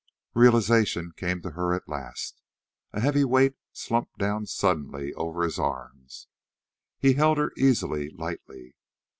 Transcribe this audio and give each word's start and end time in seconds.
Realization 0.33 1.11
came 1.15 1.43
to 1.43 1.51
her 1.51 1.75
at 1.75 1.87
last. 1.87 2.41
A 2.91 2.99
heavy 2.99 3.23
weight 3.23 3.53
slumped 3.71 4.17
down 4.17 4.47
suddenly 4.47 5.13
over 5.13 5.43
his 5.43 5.59
arms. 5.59 6.27
He 6.97 7.13
held 7.13 7.37
her 7.37 7.51
easily, 7.55 8.09
lightly. 8.09 8.73